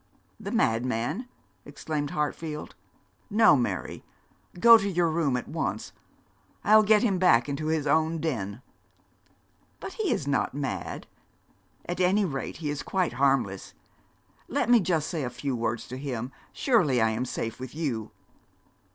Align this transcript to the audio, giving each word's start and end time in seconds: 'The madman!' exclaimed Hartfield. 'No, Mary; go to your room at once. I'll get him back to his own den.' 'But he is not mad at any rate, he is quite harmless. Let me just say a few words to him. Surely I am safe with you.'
'The 0.39 0.49
madman!' 0.49 1.29
exclaimed 1.63 2.09
Hartfield. 2.09 2.73
'No, 3.29 3.55
Mary; 3.55 4.03
go 4.59 4.79
to 4.79 4.89
your 4.89 5.11
room 5.11 5.37
at 5.37 5.47
once. 5.47 5.93
I'll 6.63 6.81
get 6.81 7.03
him 7.03 7.19
back 7.19 7.45
to 7.45 7.67
his 7.67 7.85
own 7.85 8.17
den.' 8.19 8.63
'But 9.79 9.93
he 9.93 10.11
is 10.11 10.25
not 10.27 10.55
mad 10.55 11.05
at 11.85 11.99
any 11.99 12.25
rate, 12.25 12.57
he 12.57 12.71
is 12.71 12.81
quite 12.81 13.13
harmless. 13.13 13.75
Let 14.47 14.71
me 14.71 14.79
just 14.79 15.07
say 15.07 15.23
a 15.23 15.29
few 15.29 15.55
words 15.55 15.87
to 15.89 15.97
him. 15.99 16.31
Surely 16.51 16.99
I 16.99 17.11
am 17.11 17.23
safe 17.25 17.59
with 17.59 17.75
you.' 17.75 18.09